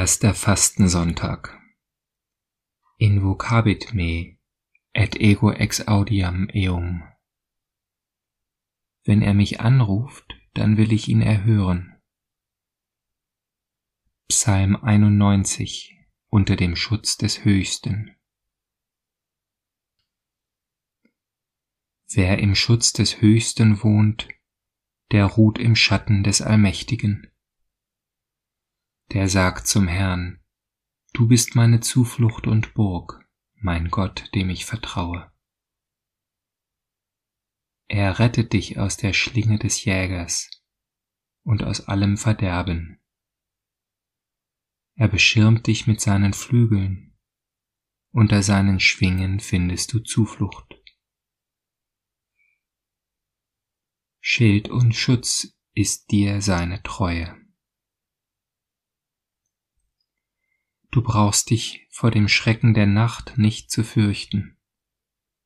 [0.00, 1.60] Erster Fastensonntag.
[2.96, 4.38] Invocabit me,
[4.94, 7.02] et ego ex audiam eum.
[9.04, 10.24] Wenn er mich anruft,
[10.54, 12.00] dann will ich ihn erhören.
[14.28, 15.98] Psalm 91
[16.30, 18.16] unter dem Schutz des Höchsten.
[22.08, 24.28] Wer im Schutz des Höchsten wohnt,
[25.12, 27.29] der ruht im Schatten des Allmächtigen
[29.12, 30.40] der sagt zum Herrn,
[31.12, 35.32] Du bist meine Zuflucht und Burg, mein Gott, dem ich vertraue.
[37.88, 40.48] Er rettet dich aus der Schlinge des Jägers
[41.42, 43.00] und aus allem Verderben.
[44.94, 47.18] Er beschirmt dich mit seinen Flügeln,
[48.12, 50.80] unter seinen Schwingen findest du Zuflucht.
[54.20, 57.39] Schild und Schutz ist dir seine Treue.
[60.90, 64.58] Du brauchst dich vor dem Schrecken der Nacht nicht zu fürchten,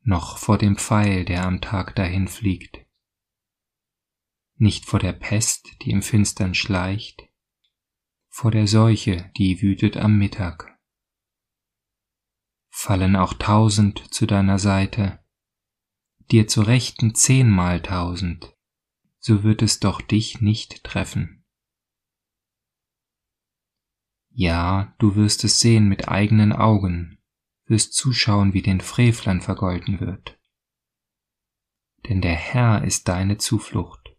[0.00, 2.86] noch vor dem Pfeil, der am Tag dahin fliegt,
[4.54, 7.28] nicht vor der Pest, die im Finstern schleicht,
[8.28, 10.78] vor der Seuche, die wütet am Mittag.
[12.70, 15.22] Fallen auch tausend zu deiner Seite,
[16.30, 18.56] dir zu Rechten zehnmal tausend,
[19.18, 21.35] so wird es doch dich nicht treffen.
[24.38, 27.18] Ja, du wirst es sehen mit eigenen Augen,
[27.64, 30.38] wirst zuschauen, wie den Frevlern vergolten wird.
[32.06, 34.14] Denn der Herr ist deine Zuflucht.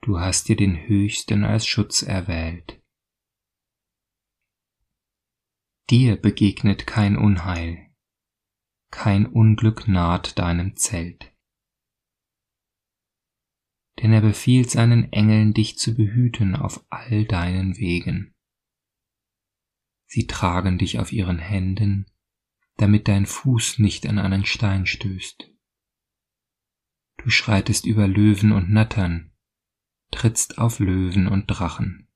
[0.00, 2.82] Du hast dir den Höchsten als Schutz erwählt.
[5.90, 7.94] Dir begegnet kein Unheil,
[8.90, 11.36] kein Unglück naht deinem Zelt.
[14.00, 18.34] Denn er befiehlt seinen Engeln, dich zu behüten auf all deinen Wegen
[20.08, 22.06] sie tragen dich auf ihren Händen,
[22.76, 25.52] damit dein Fuß nicht an einen Stein stößt.
[27.18, 29.32] Du schreitest über Löwen und Nattern,
[30.10, 32.08] trittst auf Löwen und Drachen.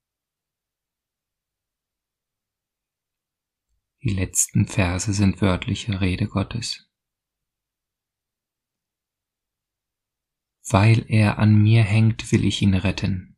[4.01, 6.89] Die letzten Verse sind wörtliche Rede Gottes.
[10.67, 13.37] Weil er an mir hängt, will ich ihn retten.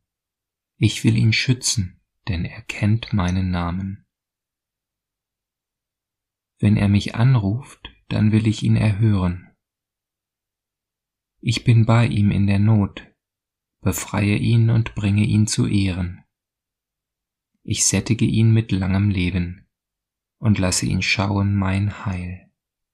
[0.77, 4.04] Ich will ihn schützen, denn er kennt meinen Namen.
[6.59, 9.51] Wenn er mich anruft, dann will ich ihn erhören.
[11.41, 13.13] Ich bin bei ihm in der Not,
[13.81, 16.23] befreie ihn und bringe ihn zu Ehren.
[17.63, 19.67] Ich sättige ihn mit langem Leben
[20.39, 22.44] und lasse ihn schauen mein Heil.